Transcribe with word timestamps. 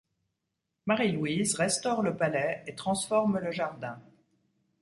Marie-Louise 0.87 1.53
restaure 1.53 2.01
le 2.01 2.17
palais 2.17 2.63
et 2.65 2.73
transforme 2.73 3.37
le 3.37 3.51
jardin. 3.51 4.01